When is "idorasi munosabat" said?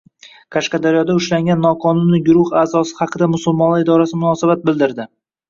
3.87-4.67